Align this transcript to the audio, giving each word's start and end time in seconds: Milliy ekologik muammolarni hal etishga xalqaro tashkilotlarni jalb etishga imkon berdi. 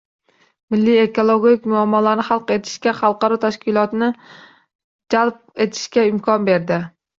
Milliy 0.75 0.95
ekologik 1.01 1.67
muammolarni 1.73 2.25
hal 2.29 2.41
etishga 2.57 2.95
xalqaro 3.03 3.39
tashkilotlarni 3.45 4.11
jalb 5.17 5.39
etishga 5.69 6.11
imkon 6.17 6.53
berdi. 6.53 6.85